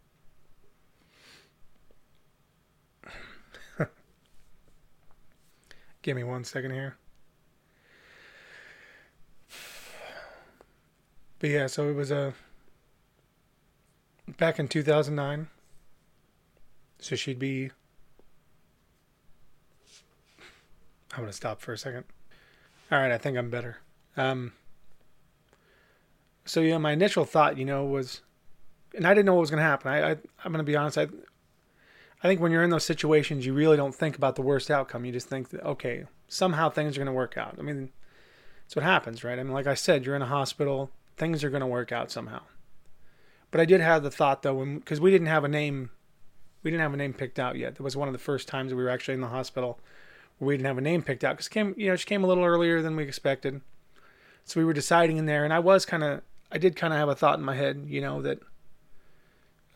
Give 6.03 6.17
me 6.17 6.25
one 6.25 6.45
second 6.45 6.73
here. 6.73 6.97
But 11.39 11.51
yeah, 11.51 11.67
so 11.67 11.89
it 11.89 11.95
was 11.95 12.11
a 12.11 12.19
uh, 12.19 12.33
back 14.39 14.59
in 14.59 14.69
2009. 14.69 15.49
So 17.01 17.15
she'd 17.15 17.39
be 17.39 17.71
I'm 21.19 21.25
going 21.25 21.31
to 21.31 21.37
stop 21.37 21.61
for 21.61 21.73
a 21.73 21.79
second. 21.79 22.05
All 22.93 22.99
right, 22.99 23.11
I 23.11 23.19
think 23.19 23.37
I'm 23.37 23.51
better. 23.51 23.79
Um, 24.17 24.53
so, 26.45 26.61
yeah, 26.61 26.79
my 26.79 26.93
initial 26.93 27.25
thought, 27.25 27.59
you 27.59 27.65
know, 27.65 27.85
was, 27.85 28.21
and 28.95 29.07
I 29.07 29.15
didn't 29.15 29.27
know 29.27 29.35
what 29.35 29.41
was 29.41 29.51
going 29.51 29.59
to 29.59 29.65
happen. 29.65 29.91
I, 29.91 30.11
I, 30.11 30.11
I'm 30.13 30.53
going 30.53 30.59
to 30.59 30.63
be 30.63 30.77
honest. 30.77 30.97
I, 30.97 31.09
I 32.23 32.29
think 32.29 32.41
when 32.41 32.51
you're 32.51 32.65
in 32.65 32.71
those 32.71 32.85
situations, 32.85 33.47
you 33.47 33.53
really 33.53 33.77
don't 33.77 33.95
think 33.95 34.17
about 34.17 34.37
the 34.37 34.43
worst 34.43 34.71
outcome. 34.71 35.05
You 35.05 35.13
just 35.13 35.29
think 35.29 35.51
that, 35.51 35.63
okay, 35.63 36.05
somehow 36.27 36.69
things 36.69 36.97
are 36.97 37.01
going 37.01 37.07
to 37.07 37.13
work 37.13 37.37
out. 37.37 37.57
I 37.59 37.63
mean, 37.63 37.91
that's 38.65 38.77
what 38.77 38.85
happens, 38.85 39.23
right? 39.23 39.39
I 39.39 39.43
mean, 39.43 39.53
like 39.53 39.67
I 39.67 39.75
said, 39.75 40.05
you're 40.05 40.17
in 40.17 40.23
a 40.23 40.27
hospital, 40.27 40.91
things 41.17 41.45
are 41.45 41.51
going 41.51 41.61
to 41.61 41.67
work 41.67 41.93
out 41.93 42.11
somehow. 42.11 42.43
But 43.51 43.61
I 43.61 43.65
did 43.65 43.81
have 43.81 44.03
the 44.03 44.11
thought, 44.11 44.43
though, 44.43 44.65
because 44.65 45.01
we 45.01 45.11
didn't 45.11 45.29
have 45.29 45.45
a 45.45 45.49
name, 45.49 45.91
we 46.63 46.71
didn't 46.71 46.83
have 46.83 46.95
a 46.95 46.99
name 46.99 47.15
picked 47.15 47.39
out 47.39 47.57
yet. 47.57 47.77
That 47.77 47.83
was 47.83 47.97
one 47.97 48.09
of 48.09 48.13
the 48.13 48.19
first 48.19 48.49
times 48.49 48.75
we 48.75 48.83
were 48.83 48.91
actually 48.91 49.15
in 49.15 49.21
the 49.21 49.29
hospital 49.29 49.79
we 50.41 50.55
didn't 50.55 50.67
have 50.67 50.79
a 50.79 50.83
name 50.83 51.03
picked 51.03 51.25
out 51.25 51.37
because 51.37 51.49
came 51.49 51.75
you 51.77 51.89
know 51.89 51.97
she 51.97 52.07
came 52.07 52.25
a 52.25 52.27
little 52.27 52.45
earlier 52.45 52.83
than 52.83 52.97
we 52.97 53.03
expected 53.03 53.61
so 54.45 54.61
we 54.61 54.65
were 54.65 54.73
deciding 54.73 55.17
in 55.17 55.27
there 55.27 55.45
and 55.45 55.53
i 55.53 55.59
was 55.59 55.85
kind 55.85 56.05
of 56.05 56.23
i 56.53 56.59
did 56.59 56.77
kind 56.77 56.93
of 56.93 56.99
have 56.99 57.09
a 57.09 57.15
thought 57.15 57.39
in 57.39 57.45
my 57.45 57.55
head 57.55 57.85
you 57.87 58.01
know 58.01 58.23
that 58.23 58.39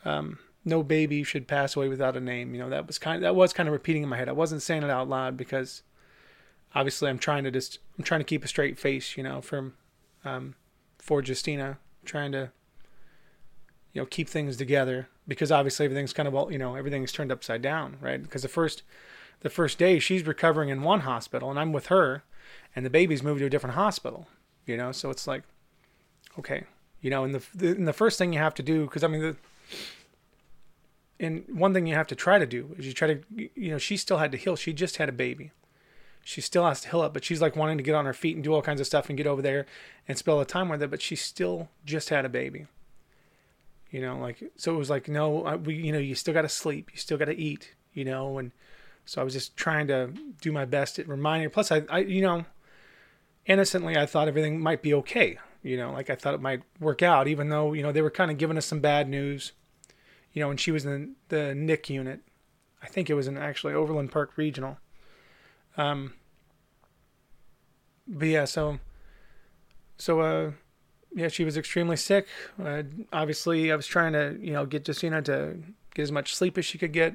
um, 0.04 0.38
no 0.64 0.83
baby 0.83 1.23
should 1.25 1.49
pass 1.49 1.76
away 1.76 1.88
without 1.88 2.16
a 2.16 2.21
name. 2.21 2.54
You 2.54 2.61
know 2.61 2.71
that 2.71 2.87
was 2.87 2.99
kind 2.99 3.16
of, 3.16 3.23
that 3.23 3.35
was 3.35 3.52
kind 3.52 3.69
of 3.69 3.73
repeating 3.73 4.02
in 4.02 4.09
my 4.09 4.16
head. 4.16 4.28
I 4.28 4.33
wasn't 4.33 4.62
saying 4.62 4.83
it 4.83 4.90
out 4.90 5.09
loud 5.09 5.37
because 5.37 5.83
obviously 6.75 7.11
i'm 7.11 7.19
trying 7.19 7.45
to 7.45 7.50
just 7.50 7.81
i'm 7.99 8.04
trying 8.04 8.21
to 8.21 8.25
keep 8.25 8.42
a 8.42 8.49
straight 8.49 8.78
face 8.78 9.14
you 9.14 9.23
know 9.23 9.42
from 9.42 9.75
um, 10.25 10.54
for 10.99 11.23
justina 11.23 11.76
trying 12.07 12.33
to 12.33 12.50
you 13.92 14.00
know 14.00 14.07
keep 14.07 14.28
things 14.28 14.57
together 14.57 15.09
because 15.28 15.52
obviously 15.52 15.85
everything's 15.85 16.12
kind 16.12 16.26
of 16.26 16.35
all 16.35 16.50
you 16.50 16.59
know 16.59 16.75
everything's 16.75 17.12
turned 17.12 17.33
upside 17.33 17.62
down 17.62 17.97
right? 18.00 18.23
Because 18.23 18.42
the 18.42 18.49
first 18.49 18.83
the 19.40 19.50
first 19.50 19.78
day 19.78 19.99
she's 19.99 20.26
recovering 20.26 20.69
in 20.69 20.83
one 20.83 21.00
hospital 21.00 21.50
and 21.50 21.59
I'm 21.59 21.73
with 21.73 21.87
her 21.87 22.23
and 22.75 22.87
the 22.87 22.90
baby's 22.90 23.23
moved 23.23 23.40
to 23.40 23.47
a 23.47 23.50
different 23.50 23.76
hospital, 23.76 24.28
you 24.66 24.76
know? 24.76 24.92
So 24.92 25.11
it's 25.11 25.26
like, 25.26 25.42
okay, 26.38 26.64
you 27.00 27.11
know, 27.11 27.25
and 27.25 27.35
the, 27.35 27.42
the, 27.54 27.69
and 27.69 27.87
the 27.87 27.92
first 27.92 28.19
thing 28.19 28.33
you 28.33 28.38
have 28.38 28.54
to 28.54 28.62
do, 28.62 28.87
cause 28.87 29.04
I 29.04 29.09
mean, 29.09 29.21
the, 29.21 29.37
and 31.23 31.45
one 31.49 31.73
thing 31.73 31.87
you 31.87 31.95
have 31.95 32.09
to 32.09 32.17
try 32.17 32.38
to 32.38 32.47
do 32.47 32.75
is 32.76 32.87
you 32.87 32.93
try 32.93 33.14
to, 33.14 33.21
you 33.35 33.71
know, 33.71 33.79
she 33.79 33.97
still 33.97 34.19
had 34.19 34.33
to 34.33 34.38
heal. 34.38 34.57
She 34.57 34.73
just 34.73 34.97
had 34.97 35.09
a 35.09 35.12
baby. 35.12 35.52
She 36.25 36.41
still 36.41 36.67
has 36.67 36.81
to 36.83 36.91
heal 36.91 37.00
up, 37.00 37.14
but 37.14 37.25
she's 37.25 37.41
like 37.41 37.57
wanting 37.57 37.79
to 37.79 37.83
get 37.83 37.95
on 37.95 38.05
her 38.05 38.12
feet 38.12 38.35
and 38.35 38.45
do 38.45 38.52
all 38.52 38.62
kinds 38.62 38.81
of 38.81 38.87
stuff 38.87 39.09
and 39.09 39.17
get 39.17 39.26
over 39.26 39.41
there 39.41 39.67
and 40.07 40.19
spend 40.19 40.35
all 40.35 40.38
the 40.38 40.45
time 40.45 40.69
with 40.69 40.83
it. 40.83 40.91
But 40.91 41.00
she 41.00 41.17
still 41.17 41.69
just 41.85 42.11
had 42.11 42.25
a 42.25 42.29
baby. 42.29 42.67
You 43.91 44.00
know, 44.00 44.19
like 44.19 44.43
so 44.57 44.75
it 44.75 44.79
was 44.79 44.91
like 44.91 45.09
no, 45.09 45.61
we, 45.64 45.75
you 45.75 45.93
know, 45.93 45.99
you 45.99 46.14
still 46.14 46.35
got 46.35 46.43
to 46.43 46.49
sleep, 46.49 46.91
you 46.93 46.99
still 46.99 47.19
got 47.19 47.26
to 47.26 47.37
eat, 47.37 47.75
you 47.93 48.05
know, 48.05 48.38
and 48.38 48.52
so 49.05 49.21
I 49.21 49.25
was 49.25 49.33
just 49.33 49.57
trying 49.57 49.88
to 49.88 50.12
do 50.41 50.52
my 50.52 50.64
best 50.64 50.99
at 50.99 51.09
reminding 51.09 51.45
her. 51.45 51.50
Plus, 51.50 51.73
I, 51.73 51.83
I, 51.88 51.99
you 51.99 52.23
know, 52.23 52.45
innocently, 53.47 53.97
I 53.97 54.07
thought 54.07 54.29
everything 54.29 54.61
might 54.61 54.83
be 54.83 54.95
okay. 54.95 55.38
You 55.62 55.76
know, 55.76 55.93
like 55.93 56.11
I 56.11 56.14
thought 56.14 56.35
it 56.35 56.41
might 56.41 56.62
work 56.81 57.02
out, 57.02 57.29
even 57.29 57.49
though, 57.49 57.73
you 57.73 57.83
know, 57.83 57.93
they 57.93 58.02
were 58.02 58.11
kind 58.11 58.31
of 58.31 58.38
giving 58.38 58.57
us 58.57 58.67
some 58.67 58.81
bad 58.81 59.09
news. 59.09 59.52
You 60.32 60.40
know, 60.40 60.48
when 60.48 60.56
she 60.56 60.70
was 60.70 60.86
in 60.86 61.16
the 61.28 61.54
NIC 61.54 61.90
unit, 61.90 62.20
I 62.82 62.86
think 62.86 63.10
it 63.10 63.14
was 63.14 63.26
in 63.26 63.36
actually 63.36 63.74
Overland 63.74 64.10
Park 64.10 64.32
Regional. 64.36 64.78
Um, 65.76 66.14
but 68.06 68.28
yeah, 68.28 68.44
so, 68.44 68.78
so, 69.96 70.20
uh, 70.20 70.50
yeah, 71.14 71.28
she 71.28 71.44
was 71.44 71.56
extremely 71.56 71.96
sick. 71.96 72.26
Uh, 72.62 72.82
obviously, 73.12 73.70
I 73.70 73.76
was 73.76 73.86
trying 73.86 74.12
to, 74.14 74.36
you 74.40 74.52
know, 74.52 74.66
get 74.66 74.86
Justina 74.86 75.22
to 75.22 75.62
get 75.94 76.02
as 76.02 76.12
much 76.12 76.34
sleep 76.34 76.56
as 76.56 76.64
she 76.64 76.78
could 76.78 76.92
get 76.92 77.14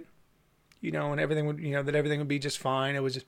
you 0.81 0.91
know, 0.91 1.11
and 1.11 1.19
everything 1.19 1.45
would, 1.47 1.59
you 1.59 1.71
know, 1.71 1.83
that 1.83 1.95
everything 1.95 2.19
would 2.19 2.27
be 2.27 2.39
just 2.39 2.57
fine. 2.59 2.95
It 2.95 3.03
was 3.03 3.15
just 3.15 3.25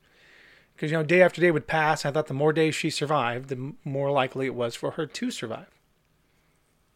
because, 0.75 0.91
you 0.91 0.97
know, 0.97 1.03
day 1.03 1.21
after 1.21 1.41
day 1.41 1.51
would 1.51 1.67
pass. 1.67 2.05
I 2.05 2.11
thought 2.11 2.27
the 2.27 2.33
more 2.33 2.53
days 2.53 2.75
she 2.75 2.89
survived, 2.89 3.49
the 3.49 3.73
more 3.83 4.11
likely 4.11 4.45
it 4.45 4.55
was 4.55 4.75
for 4.75 4.91
her 4.91 5.05
to 5.05 5.31
survive. 5.31 5.67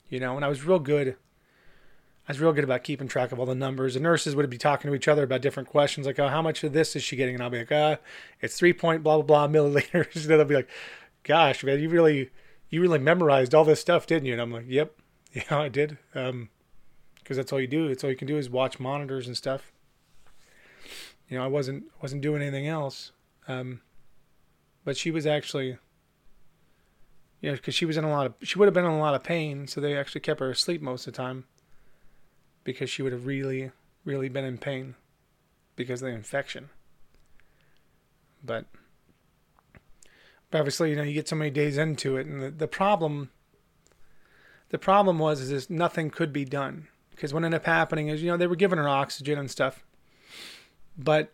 you 0.10 0.20
know, 0.20 0.36
and 0.36 0.46
I 0.46 0.48
was 0.48 0.64
real 0.64 0.80
good. 0.80 1.18
I 2.28 2.32
was 2.32 2.40
real 2.40 2.54
good 2.54 2.64
about 2.64 2.84
keeping 2.84 3.10
track 3.10 3.34
of 3.34 3.40
all 3.40 3.46
the 3.46 3.54
numbers. 3.54 3.96
The 3.96 4.00
nurses 4.00 4.34
would 4.34 4.50
be 4.50 4.58
talking 4.58 4.90
to 4.90 4.96
each 4.96 5.10
other 5.10 5.24
about 5.24 5.42
different 5.42 5.68
questions, 5.68 6.08
like, 6.08 6.20
"Oh, 6.20 6.30
how 6.30 6.42
much 6.42 6.64
of 6.64 6.72
this 6.72 6.96
is 6.96 7.04
she 7.04 7.18
getting?" 7.18 7.36
And 7.36 7.44
I'll 7.44 7.50
be 7.50 7.60
like, 7.60 7.72
"Uh, 7.72 7.98
it's 8.40 8.58
three 8.58 8.72
point 8.72 9.04
blah 9.04 9.22
blah 9.22 9.48
blah 9.48 9.48
milliliters." 9.62 10.16
and 10.16 10.26
they'll 10.26 10.46
be 10.46 10.56
like, 10.56 10.70
"Gosh, 11.24 11.64
man, 11.66 11.82
you 11.82 11.90
really, 11.90 12.30
you 12.70 12.82
really 12.82 13.00
memorized 13.00 13.54
all 13.54 13.66
this 13.66 13.82
stuff, 13.82 14.08
didn't 14.08 14.26
you?" 14.26 14.34
And 14.34 14.42
I'm 14.42 14.52
like, 14.54 14.66
"Yep, 14.68 14.96
yeah, 15.34 15.60
I 15.60 15.68
did." 15.68 15.98
Um, 16.16 16.50
because 17.16 17.38
that's 17.38 17.52
all 17.52 17.60
you 17.60 17.68
do. 17.68 17.88
It's 17.88 18.04
all 18.04 18.10
you 18.10 18.16
can 18.16 18.28
do 18.28 18.38
is 18.38 18.50
watch 18.50 18.80
monitors 18.80 19.28
and 19.28 19.36
stuff. 19.36 19.72
You 21.28 21.38
know, 21.38 21.44
I 21.44 21.48
wasn't 21.48 21.86
wasn't 22.02 22.22
doing 22.22 22.42
anything 22.42 22.68
else. 22.68 23.12
Um, 23.50 23.82
but 24.86 24.96
she 24.96 25.12
was 25.12 25.26
actually, 25.26 25.78
you 27.42 27.50
know, 27.50 27.54
because 27.54 27.76
she 27.76 27.86
was 27.86 27.98
in 27.98 28.06
a 28.06 28.10
lot 28.10 28.26
of, 28.26 28.34
she 28.42 28.58
would 28.58 28.68
have 28.68 28.74
been 28.74 28.86
in 28.86 28.92
a 28.92 29.00
lot 29.00 29.14
of 29.14 29.24
pain, 29.24 29.68
so 29.68 29.82
they 29.82 29.98
actually 29.98 30.22
kept 30.22 30.40
her 30.40 30.52
asleep 30.52 30.82
most 30.82 31.06
of 31.06 31.14
the 31.14 31.18
time 31.18 31.46
because 32.64 32.90
she 32.90 33.02
would 33.02 33.12
have 33.12 33.26
really, 33.26 33.72
really 34.06 34.30
been 34.30 34.46
in 34.46 34.58
pain 34.58 34.96
because 35.76 36.02
of 36.02 36.10
the 36.10 36.14
infection. 36.14 36.70
But, 38.44 38.66
but 40.52 40.60
obviously, 40.60 40.90
you 40.90 40.96
know, 40.96 41.04
you 41.04 41.14
get 41.14 41.28
so 41.28 41.36
many 41.36 41.52
days 41.52 41.78
into 41.78 42.18
it, 42.18 42.28
and 42.28 42.42
the, 42.42 42.52
the 42.52 42.68
problem, 42.68 43.32
the 44.70 44.78
problem 44.78 45.20
was 45.20 45.42
is 45.42 45.50
this 45.50 45.70
nothing 45.70 46.10
could 46.10 46.34
be 46.34 46.46
done 46.46 46.88
because 47.12 47.34
what 47.34 47.44
ended 47.44 47.62
up 47.62 47.66
happening 47.66 48.08
is, 48.08 48.22
you 48.22 48.30
know, 48.30 48.38
they 48.38 48.48
were 48.48 48.56
giving 48.56 48.80
her 48.80 48.90
oxygen 48.90 49.40
and 49.40 49.50
stuff, 49.50 49.84
but 50.98 51.32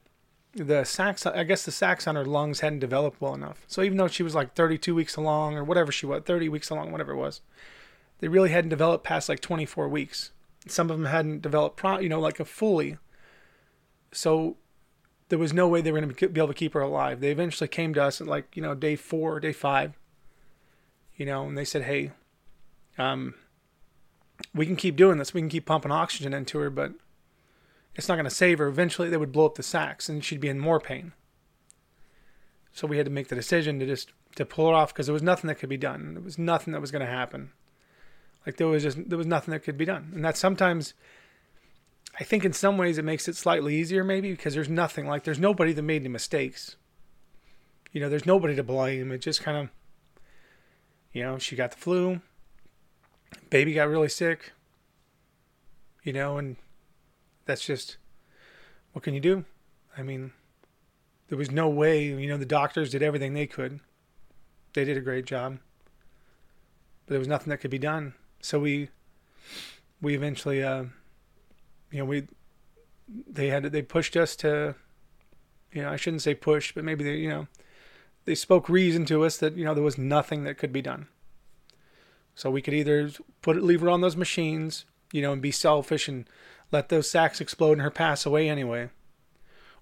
the 0.54 0.84
sacs, 0.84 1.26
I 1.26 1.44
guess 1.44 1.64
the 1.64 1.72
sacs 1.72 2.08
on 2.08 2.16
her 2.16 2.26
lungs 2.26 2.62
hadn't 2.62 2.80
developed 2.80 3.22
well 3.22 3.36
enough. 3.36 3.64
So 3.68 3.82
even 3.82 3.98
though 3.98 4.08
she 4.08 4.24
was 4.24 4.36
like 4.36 4.56
32 4.56 4.96
weeks 4.96 5.16
along 5.16 5.56
or 5.56 5.64
whatever 5.64 5.92
she 5.92 6.06
was, 6.06 6.24
30 6.26 6.50
weeks 6.50 6.70
along, 6.70 6.92
whatever 6.92 7.14
it 7.14 7.18
was, 7.18 7.42
they 8.20 8.28
really 8.28 8.50
hadn't 8.50 8.70
developed 8.70 9.04
past 9.04 9.30
like 9.30 9.40
24 9.40 9.88
weeks. 9.88 10.32
Some 10.68 10.90
of 10.90 10.98
them 10.98 11.06
hadn't 11.06 11.42
developed, 11.42 11.78
pro, 11.78 12.00
you 12.00 12.10
know, 12.10 12.20
like 12.20 12.40
a 12.40 12.46
fully. 12.46 12.98
So 14.12 14.58
there 15.30 15.40
was 15.40 15.54
no 15.54 15.68
way 15.68 15.82
they 15.82 15.92
were 15.92 16.00
going 16.00 16.14
to 16.14 16.30
be 16.30 16.40
able 16.40 16.48
to 16.50 16.54
keep 16.54 16.74
her 16.74 16.82
alive. 16.82 17.22
They 17.22 17.32
eventually 17.32 17.68
came 17.68 17.94
to 17.94 18.04
us 18.04 18.20
at 18.20 18.28
like, 18.28 18.56
you 18.56 18.62
know, 18.62 18.76
day 18.76 18.96
four, 18.96 19.40
day 19.40 19.54
five, 19.54 19.98
you 21.16 21.26
know, 21.26 21.48
and 21.48 21.58
they 21.58 21.66
said, 21.66 21.84
hey, 21.84 22.12
um, 22.98 23.36
we 24.54 24.66
can 24.66 24.76
keep 24.76 24.96
doing 24.96 25.18
this. 25.18 25.34
We 25.34 25.42
can 25.42 25.50
keep 25.50 25.66
pumping 25.66 25.92
oxygen 25.92 26.34
into 26.34 26.60
her, 26.60 26.70
but 26.70 26.94
it's 27.96 28.08
not 28.08 28.16
going 28.16 28.26
to 28.26 28.30
save 28.30 28.58
her. 28.58 28.68
Eventually, 28.68 29.10
they 29.10 29.18
would 29.18 29.32
blow 29.32 29.46
up 29.46 29.56
the 29.56 29.64
sacs 29.64 30.10
and 30.10 30.24
she'd 30.24 30.42
be 30.42 30.50
in 30.50 30.60
more 30.60 30.80
pain. 30.80 31.14
So 32.72 32.88
we 32.88 32.98
had 32.98 33.06
to 33.06 33.12
make 33.12 33.28
the 33.28 33.36
decision 33.36 33.80
to 33.80 33.86
just 33.86 34.12
to 34.36 34.46
pull 34.46 34.70
her 34.70 34.76
off 34.76 34.94
because 34.94 35.08
there 35.08 35.14
was 35.14 35.24
nothing 35.24 35.48
that 35.48 35.56
could 35.56 35.70
be 35.70 35.78
done. 35.78 36.14
There 36.14 36.24
was 36.24 36.38
nothing 36.38 36.72
that 36.74 36.82
was 36.82 36.92
going 36.92 37.06
to 37.06 37.12
happen. 37.12 37.52
Like 38.50 38.58
there 38.58 38.66
was 38.66 38.82
just 38.82 39.08
there 39.08 39.18
was 39.20 39.28
nothing 39.28 39.52
that 39.52 39.60
could 39.60 39.78
be 39.78 39.86
done, 39.86 40.10
and 40.12 40.26
that 40.26 40.36
sometimes. 40.36 40.96
I 42.20 42.24
think 42.24 42.44
in 42.44 42.52
some 42.52 42.80
ways 42.80 42.98
it 42.98 43.06
makes 43.06 43.28
it 43.28 43.36
slightly 43.36 43.76
easier, 43.76 44.04
maybe 44.04 44.32
because 44.32 44.56
there's 44.56 44.68
nothing 44.68 45.06
like 45.06 45.24
there's 45.24 45.38
nobody 45.38 45.72
that 45.72 45.84
made 45.84 46.02
any 46.02 46.10
mistakes. 46.10 46.76
You 47.92 48.02
know, 48.02 48.10
there's 48.10 48.26
nobody 48.26 48.56
to 48.56 48.64
blame. 48.64 49.12
It 49.12 49.20
just 49.20 49.44
kind 49.44 49.56
of, 49.56 49.70
you 51.14 51.22
know, 51.22 51.38
she 51.38 51.56
got 51.56 51.74
the 51.74 51.78
flu. 51.78 52.22
Baby 53.52 53.74
got 53.74 53.88
really 53.88 54.10
sick. 54.10 54.54
You 56.04 56.14
know, 56.14 56.40
and 56.40 56.56
that's 57.46 57.64
just 57.64 57.98
what 58.94 59.04
can 59.04 59.14
you 59.14 59.22
do? 59.22 59.46
I 59.96 60.02
mean, 60.02 60.32
there 61.28 61.38
was 61.38 61.52
no 61.52 61.70
way, 61.70 62.04
you 62.04 62.28
know, 62.28 62.38
the 62.38 62.48
doctors 62.48 62.90
did 62.90 63.04
everything 63.04 63.36
they 63.36 63.46
could. 63.46 63.80
They 64.74 64.86
did 64.86 64.98
a 64.98 65.02
great 65.02 65.28
job. 65.28 65.60
But 67.06 67.12
there 67.12 67.20
was 67.20 67.28
nothing 67.28 67.52
that 67.52 67.60
could 67.60 67.70
be 67.70 67.78
done. 67.78 68.16
So 68.42 68.60
we 68.60 68.90
we 70.02 70.16
eventually 70.16 70.64
uh 70.64 70.86
you 71.92 72.00
know, 72.00 72.06
we 72.06 72.28
they 73.08 73.48
had 73.48 73.64
they 73.64 73.82
pushed 73.82 74.16
us 74.16 74.36
to 74.38 74.76
you 75.72 75.82
know, 75.84 75.90
I 75.90 75.98
shouldn't 75.98 76.22
say 76.22 76.34
push, 76.34 76.72
but 76.72 76.84
maybe 76.84 77.04
they, 77.04 77.16
you 77.16 77.30
know, 77.30 77.48
they 78.26 78.36
spoke 78.36 78.70
reason 78.70 79.06
to 79.06 79.24
us 79.24 79.38
that, 79.38 79.56
you 79.56 79.66
know, 79.66 79.74
there 79.74 79.84
was 79.84 79.98
nothing 79.98 80.44
that 80.44 80.58
could 80.58 80.74
be 80.74 80.82
done. 80.82 81.08
So 82.36 82.50
we 82.50 82.62
could 82.62 82.74
either 82.74 83.12
put 83.42 83.62
leave 83.62 83.82
her 83.82 83.90
on 83.90 84.02
those 84.02 84.16
machines, 84.16 84.86
you 85.12 85.22
know, 85.22 85.34
and 85.34 85.42
be 85.42 85.52
selfish 85.52 86.08
and 86.08 86.28
let 86.72 86.90
those 86.90 87.10
sacks 87.10 87.42
explode 87.42 87.74
and 87.74 87.82
her 87.82 87.92
pass 87.92 88.26
away 88.26 88.50
anyway, 88.50 88.90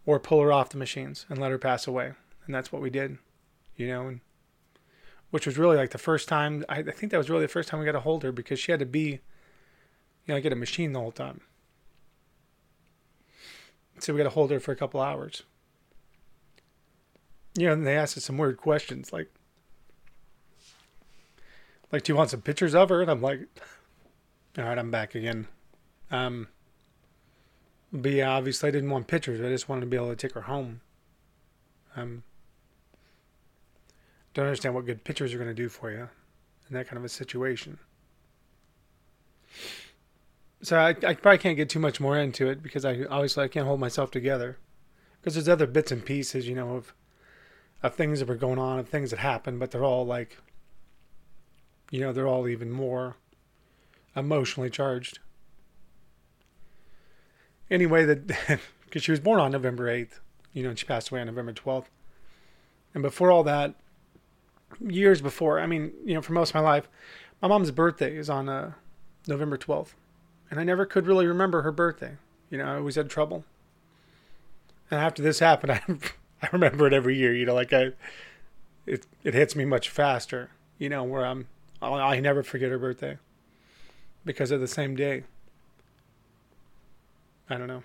or 0.05 0.19
pull 0.19 0.41
her 0.41 0.51
off 0.51 0.69
the 0.69 0.77
machines 0.77 1.25
and 1.29 1.39
let 1.39 1.51
her 1.51 1.57
pass 1.57 1.87
away. 1.87 2.13
And 2.45 2.55
that's 2.55 2.71
what 2.71 2.81
we 2.81 2.89
did, 2.89 3.17
you 3.75 3.87
know, 3.87 4.07
and 4.07 4.21
which 5.31 5.45
was 5.45 5.57
really 5.57 5.77
like 5.77 5.91
the 5.91 5.97
first 5.97 6.27
time. 6.27 6.63
I, 6.69 6.79
I 6.79 6.91
think 6.91 7.11
that 7.11 7.17
was 7.17 7.29
really 7.29 7.43
the 7.43 7.49
first 7.49 7.69
time 7.69 7.79
we 7.79 7.85
got 7.85 7.91
to 7.93 7.99
hold 7.99 8.23
her 8.23 8.31
because 8.31 8.59
she 8.59 8.71
had 8.71 8.79
to 8.79 8.85
be, 8.85 9.19
you 10.25 10.33
know, 10.33 10.39
get 10.39 10.53
a 10.53 10.55
machine 10.55 10.93
the 10.93 10.99
whole 10.99 11.11
time. 11.11 11.41
So 13.99 14.13
we 14.13 14.17
got 14.17 14.25
to 14.25 14.29
hold 14.29 14.51
her 14.51 14.59
for 14.59 14.71
a 14.71 14.75
couple 14.75 15.01
hours. 15.01 15.43
You 17.57 17.67
know, 17.67 17.73
and 17.73 17.87
they 17.87 17.97
asked 17.97 18.17
us 18.17 18.25
some 18.25 18.37
weird 18.37 18.57
questions 18.57 19.11
like, 19.11 19.31
like, 21.91 22.03
do 22.03 22.11
you 22.11 22.17
want 22.17 22.29
some 22.29 22.41
pictures 22.41 22.75
of 22.75 22.89
her? 22.89 23.01
And 23.01 23.09
I'm 23.09 23.21
like, 23.21 23.47
all 24.57 24.65
right, 24.65 24.77
I'm 24.77 24.91
back 24.91 25.15
again. 25.15 25.47
Um, 26.11 26.49
but 27.91 28.11
yeah, 28.11 28.29
obviously 28.29 28.67
I 28.67 28.71
didn't 28.71 28.89
want 28.89 29.07
pictures. 29.07 29.41
I 29.41 29.49
just 29.49 29.69
wanted 29.69 29.81
to 29.81 29.87
be 29.87 29.97
able 29.97 30.09
to 30.09 30.15
take 30.15 30.33
her 30.33 30.41
home. 30.41 30.81
Um, 31.95 32.23
don't 34.37 34.47
understand 34.47 34.75
what 34.75 34.85
good 34.85 35.03
pictures 35.03 35.33
are 35.33 35.37
going 35.37 35.49
to 35.49 35.53
do 35.53 35.69
for 35.69 35.91
you 35.91 36.09
in 36.69 36.75
that 36.75 36.87
kind 36.87 36.97
of 36.97 37.03
a 37.03 37.09
situation. 37.09 37.77
So 40.61 40.77
I, 40.77 40.89
I 40.89 41.13
probably 41.13 41.37
can't 41.37 41.57
get 41.57 41.69
too 41.69 41.79
much 41.79 41.99
more 41.99 42.17
into 42.17 42.49
it 42.49 42.63
because 42.63 42.85
I 42.85 43.03
obviously 43.09 43.43
I 43.43 43.47
can't 43.47 43.67
hold 43.67 43.79
myself 43.79 44.11
together 44.11 44.57
because 45.19 45.35
there's 45.35 45.49
other 45.49 45.67
bits 45.67 45.91
and 45.91 46.05
pieces, 46.05 46.47
you 46.47 46.55
know, 46.55 46.75
of 46.75 46.93
of 47.83 47.93
things 47.93 48.19
that 48.19 48.27
were 48.27 48.35
going 48.35 48.57
on, 48.57 48.79
of 48.79 48.89
things 48.89 49.11
that 49.11 49.19
happened, 49.19 49.59
but 49.59 49.71
they're 49.71 49.83
all 49.83 50.05
like, 50.05 50.37
you 51.91 51.99
know, 51.99 52.11
they're 52.11 52.27
all 52.27 52.47
even 52.47 52.71
more 52.71 53.15
emotionally 54.15 54.69
charged 54.69 55.19
anyway, 57.69 58.05
that 58.05 58.27
because 58.85 59.03
she 59.03 59.11
was 59.11 59.19
born 59.19 59.39
on 59.39 59.51
November 59.51 59.85
8th, 59.85 60.19
you 60.53 60.63
know, 60.63 60.69
and 60.69 60.79
she 60.79 60.85
passed 60.85 61.09
away 61.09 61.21
on 61.21 61.27
November 61.27 61.53
12th. 61.53 61.85
And 62.93 63.03
before 63.03 63.31
all 63.31 63.43
that, 63.43 63.75
years 64.79 65.21
before, 65.21 65.59
I 65.59 65.65
mean, 65.65 65.91
you 66.05 66.13
know, 66.13 66.21
for 66.21 66.33
most 66.33 66.49
of 66.49 66.55
my 66.55 66.61
life, 66.61 66.87
my 67.41 67.47
mom's 67.47 67.71
birthday 67.71 68.15
is 68.15 68.29
on 68.29 68.49
uh, 68.49 68.73
November 69.27 69.57
12th. 69.57 69.93
And 70.49 70.59
I 70.59 70.63
never 70.63 70.85
could 70.85 71.07
really 71.07 71.27
remember 71.27 71.61
her 71.61 71.71
birthday. 71.71 72.13
You 72.49 72.57
know, 72.57 72.65
I 72.65 72.75
always 72.75 72.95
had 72.95 73.09
trouble. 73.09 73.43
And 74.89 74.99
after 74.99 75.21
this 75.21 75.39
happened, 75.39 75.71
I, 75.73 75.81
I 76.41 76.49
remember 76.51 76.87
it 76.87 76.93
every 76.93 77.17
year. 77.17 77.35
You 77.35 77.45
know, 77.45 77.53
like 77.53 77.73
I, 77.73 77.91
it 78.85 79.05
it 79.23 79.33
hits 79.33 79.55
me 79.55 79.65
much 79.65 79.89
faster. 79.89 80.51
You 80.77 80.89
know, 80.89 81.03
where 81.03 81.25
I'm, 81.25 81.47
I, 81.81 81.89
I 81.89 82.19
never 82.19 82.43
forget 82.43 82.71
her 82.71 82.79
birthday 82.79 83.17
because 84.23 84.51
of 84.51 84.61
the 84.61 84.67
same 84.67 84.95
day. 84.95 85.23
I 87.49 87.57
don't 87.57 87.67
know. 87.67 87.83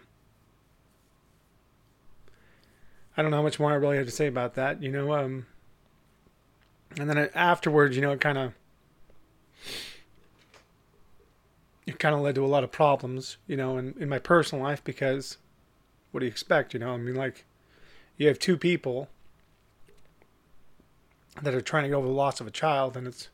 I 3.17 3.23
don't 3.23 3.31
know 3.31 3.39
how 3.39 3.43
much 3.43 3.61
more 3.61 3.73
I 3.73 3.75
really 3.75 3.97
have 3.97 4.07
to 4.07 4.13
say 4.13 4.27
about 4.27 4.55
that, 4.55 4.83
you 4.83 4.91
know. 4.91 5.13
Um, 5.13 5.47
and 6.99 7.09
then 7.09 7.31
afterwards, 7.35 7.97
you 7.97 8.03
know, 8.03 8.13
it 8.13 8.21
kind 8.21 8.39
of 8.39 8.53
it 11.87 11.99
kind 11.99 12.15
of 12.15 12.21
led 12.21 12.35
to 12.37 12.45
a 12.45 12.47
lot 12.47 12.65
of 12.65 12.71
problems, 12.71 13.37
you 13.47 13.57
know, 13.57 13.77
in, 13.77 13.95
in 13.99 14.09
my 14.09 14.19
personal 14.19 14.65
life 14.65 14.83
because 14.85 15.39
what 16.11 16.21
do 16.21 16.27
you 16.27 16.31
expect, 16.31 16.75
you 16.75 16.81
know? 16.81 16.95
I 16.95 16.97
mean, 16.97 17.15
like 17.15 17.45
you 18.17 18.29
have 18.29 18.39
two 18.39 18.57
people 18.57 19.09
that 21.41 21.55
are 21.55 21.61
trying 21.61 21.85
to 21.85 21.89
get 21.89 21.95
over 21.95 22.07
the 22.07 22.13
loss 22.13 22.41
of 22.41 22.47
a 22.47 22.51
child, 22.51 22.97
and 22.97 23.07
it's 23.07 23.29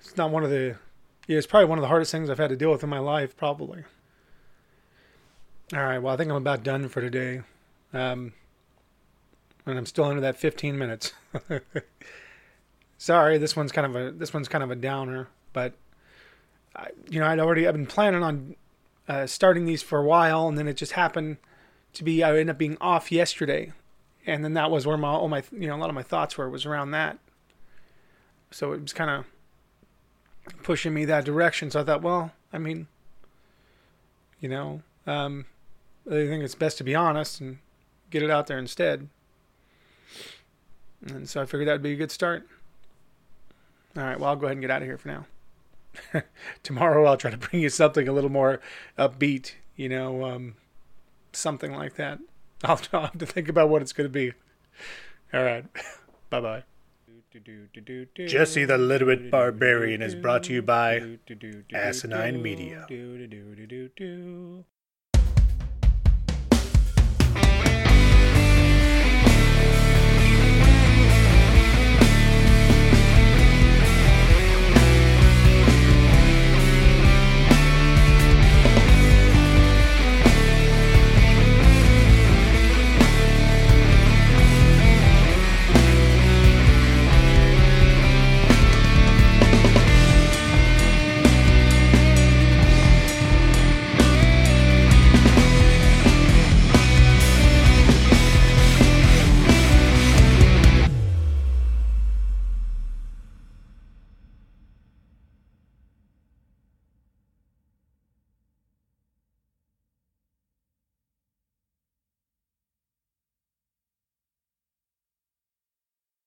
it's 0.00 0.16
not 0.16 0.30
one 0.30 0.42
of 0.42 0.50
the 0.50 0.76
yeah, 1.26 1.38
it's 1.38 1.46
probably 1.46 1.68
one 1.68 1.78
of 1.78 1.82
the 1.82 1.88
hardest 1.88 2.10
things 2.10 2.28
I've 2.28 2.38
had 2.38 2.50
to 2.50 2.56
deal 2.56 2.72
with 2.72 2.82
in 2.82 2.88
my 2.88 2.98
life, 2.98 3.36
probably. 3.36 3.84
All 5.72 5.84
right, 5.84 5.98
well, 5.98 6.12
I 6.12 6.16
think 6.16 6.30
I'm 6.30 6.36
about 6.36 6.64
done 6.64 6.88
for 6.88 7.00
today. 7.00 7.42
Um, 7.92 8.32
and 9.66 9.78
I'm 9.78 9.86
still 9.86 10.04
under 10.04 10.20
that 10.20 10.36
15 10.36 10.78
minutes. 10.78 11.12
Sorry, 12.98 13.38
this 13.38 13.56
one's 13.56 13.72
kind 13.72 13.86
of 13.86 13.96
a 13.96 14.10
this 14.12 14.34
one's 14.34 14.48
kind 14.48 14.62
of 14.62 14.70
a 14.70 14.76
downer, 14.76 15.28
but 15.52 15.74
I, 16.76 16.88
you 17.08 17.18
know, 17.18 17.26
I'd 17.26 17.38
already 17.38 17.66
I've 17.66 17.74
been 17.74 17.86
planning 17.86 18.22
on 18.22 18.56
uh, 19.08 19.26
starting 19.26 19.64
these 19.64 19.82
for 19.82 19.98
a 19.98 20.04
while, 20.04 20.48
and 20.48 20.58
then 20.58 20.68
it 20.68 20.76
just 20.76 20.92
happened 20.92 21.38
to 21.94 22.04
be 22.04 22.22
I 22.22 22.30
ended 22.30 22.50
up 22.50 22.58
being 22.58 22.76
off 22.80 23.10
yesterday, 23.10 23.72
and 24.26 24.44
then 24.44 24.54
that 24.54 24.70
was 24.70 24.86
where 24.86 24.96
my 24.96 25.08
all 25.08 25.28
my 25.28 25.42
you 25.50 25.66
know 25.66 25.76
a 25.76 25.78
lot 25.78 25.88
of 25.88 25.94
my 25.94 26.02
thoughts 26.02 26.36
were 26.36 26.48
was 26.50 26.66
around 26.66 26.90
that. 26.90 27.18
So 28.50 28.72
it 28.72 28.82
was 28.82 28.92
kind 28.92 29.10
of 29.10 29.24
pushing 30.62 30.92
me 30.92 31.04
that 31.06 31.24
direction. 31.24 31.70
So 31.70 31.80
I 31.80 31.84
thought, 31.84 32.02
well, 32.02 32.32
I 32.52 32.58
mean, 32.58 32.88
you 34.40 34.48
know, 34.48 34.82
um, 35.06 35.46
I 36.06 36.26
think 36.26 36.44
it's 36.44 36.54
best 36.54 36.78
to 36.78 36.84
be 36.84 36.94
honest 36.94 37.40
and 37.40 37.58
get 38.10 38.22
it 38.22 38.30
out 38.30 38.46
there 38.46 38.58
instead. 38.58 39.08
And 41.06 41.28
so 41.28 41.40
I 41.40 41.46
figured 41.46 41.68
that 41.68 41.72
would 41.72 41.82
be 41.82 41.92
a 41.92 41.96
good 41.96 42.10
start. 42.10 42.46
All 43.96 44.02
right. 44.02 44.18
Well, 44.18 44.30
I'll 44.30 44.36
go 44.36 44.46
ahead 44.46 44.56
and 44.56 44.60
get 44.60 44.70
out 44.70 44.82
of 44.82 44.88
here 44.88 44.98
for 44.98 45.08
now. 45.08 45.26
Tomorrow 46.62 47.04
I'll 47.06 47.16
try 47.16 47.30
to 47.30 47.36
bring 47.36 47.62
you 47.62 47.68
something 47.68 48.06
a 48.06 48.12
little 48.12 48.30
more 48.30 48.60
upbeat. 48.98 49.54
You 49.76 49.88
know, 49.88 50.24
um, 50.24 50.54
something 51.32 51.72
like 51.72 51.96
that. 51.96 52.18
I'll, 52.64 52.80
I'll 52.92 53.02
have 53.02 53.18
to 53.18 53.26
think 53.26 53.48
about 53.48 53.68
what 53.68 53.82
it's 53.82 53.92
going 53.92 54.06
to 54.08 54.12
be. 54.12 54.32
All 55.32 55.42
right. 55.42 55.64
bye 56.30 56.40
bye. 56.40 56.64
Jesse 58.26 58.64
the 58.64 58.76
Literate 58.76 59.30
Barbarian 59.30 60.02
is 60.02 60.16
brought 60.16 60.42
to 60.44 60.52
you 60.52 60.62
by 60.62 61.18
Asinine 61.72 62.42
Media. 62.42 62.86